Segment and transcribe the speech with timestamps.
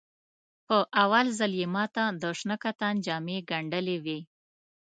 [0.67, 4.19] په اول ځل یې ماته د شنه کتان جامې ګنډلې وې.